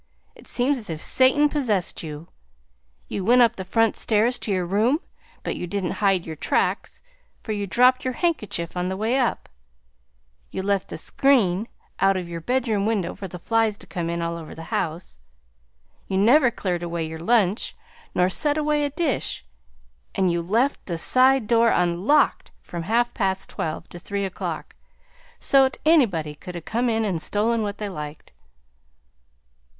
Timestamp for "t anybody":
25.69-26.33